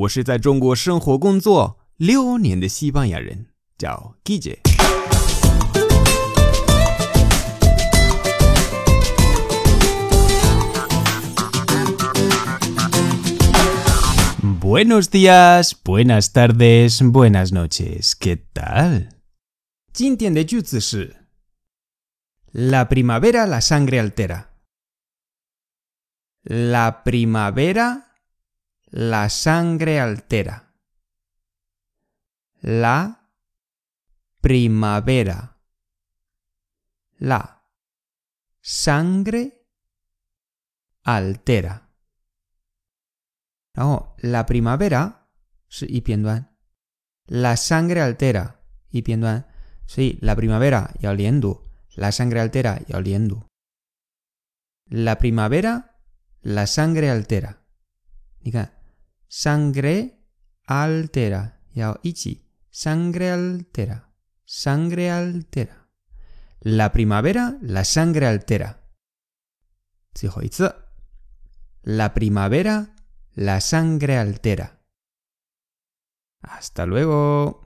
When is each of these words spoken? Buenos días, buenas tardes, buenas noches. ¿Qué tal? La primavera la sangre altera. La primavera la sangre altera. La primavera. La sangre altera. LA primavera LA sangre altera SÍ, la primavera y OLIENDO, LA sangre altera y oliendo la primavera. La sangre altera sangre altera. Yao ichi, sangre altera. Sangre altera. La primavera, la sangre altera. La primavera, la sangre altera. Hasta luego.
Buenos 0.00 0.14
días, 15.10 15.76
buenas 15.84 16.32
tardes, 16.32 17.02
buenas 17.02 17.52
noches. 17.52 18.16
¿Qué 18.16 18.36
tal? 18.38 19.22
La 22.52 22.88
primavera 22.88 23.46
la 23.46 23.60
sangre 23.60 24.00
altera. 24.00 24.56
La 26.42 27.02
primavera 27.04 28.09
la 28.92 29.28
sangre 29.28 30.00
altera. 30.00 30.74
La 32.60 33.30
primavera. 34.40 35.58
La 37.18 37.64
sangre 38.60 39.68
altera. 41.04 41.86
LA 43.74 44.44
primavera 44.44 45.28
LA 45.76 47.24
sangre 47.54 48.00
altera 48.00 48.56
SÍ, 49.86 50.18
la 50.20 50.34
primavera 50.36 50.94
y 51.00 51.06
OLIENDO, 51.06 51.62
LA 51.94 52.10
sangre 52.12 52.40
altera 52.40 52.80
y 52.86 52.92
oliendo 52.94 53.46
la 54.86 55.16
primavera. 55.18 55.86
La 56.42 56.66
sangre 56.66 57.10
altera 57.10 57.64
sangre 59.30 60.18
altera. 60.66 61.62
Yao 61.72 61.98
ichi, 62.02 62.50
sangre 62.68 63.30
altera. 63.30 64.12
Sangre 64.44 65.08
altera. 65.10 65.88
La 66.62 66.90
primavera, 66.92 67.56
la 67.62 67.84
sangre 67.84 68.26
altera. 68.26 68.76
La 71.84 72.10
primavera, 72.12 72.94
la 73.36 73.60
sangre 73.60 74.18
altera. 74.18 74.76
Hasta 76.42 76.84
luego. 76.84 77.58